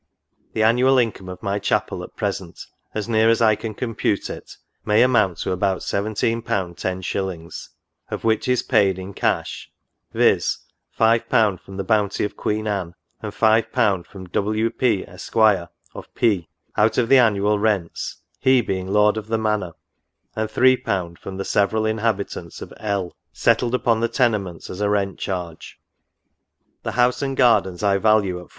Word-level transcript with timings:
The 0.53 0.63
annual 0.63 0.97
income 0.97 1.29
of 1.29 1.43
my 1.43 1.59
chapel 1.59 2.01
at 2.01 2.15
present, 2.15 2.65
as 2.95 3.07
near 3.07 3.29
as 3.29 3.39
I 3.39 3.53
can 3.55 3.75
compute 3.75 4.31
it, 4.31 4.57
may 4.83 5.03
amount 5.03 5.37
to 5.41 5.51
about 5.51 5.83
171' 5.87 6.75
lOs. 7.43 7.69
of 8.09 8.23
which 8.23 8.47
is 8.47 8.63
paid 8.63 8.97
in 8.97 9.13
cash, 9.13 9.71
viz. 10.11 10.57
5L 10.99 11.59
from 11.59 11.77
the 11.77 11.83
bounty 11.83 12.23
of 12.23 12.35
Queen 12.35 12.65
Anne, 12.65 12.95
and 13.21 13.31
51. 13.31 14.01
from 14.05 14.25
W. 14.25 14.71
P. 14.71 15.03
Esq. 15.05 15.35
of 15.37 16.15
P—, 16.15 16.49
out 16.83 16.97
of 16.97 17.07
the 17.07 17.19
annual 17.19 17.59
rents, 17.59 18.17
he 18.39 18.61
being 18.61 18.87
lord 18.87 19.17
of 19.17 19.27
the 19.27 19.37
manor, 19.37 19.73
and 20.35 20.49
Si. 20.49 20.77
from 20.77 21.37
the 21.37 21.45
several 21.45 21.85
inhabitants 21.85 22.59
of 22.63 22.73
L—, 22.79 23.15
settled 23.33 23.75
upon 23.75 23.99
the 23.99 24.07
tenements 24.09 24.67
as 24.67 24.81
a 24.81 24.89
rent 24.89 25.19
charge; 25.19 25.79
the 26.81 26.93
house 26.93 27.21
and 27.21 27.37
gardens 27.37 27.83
I 27.83 27.99
value 27.99 28.39
at 28.39 28.45
4 28.45 28.49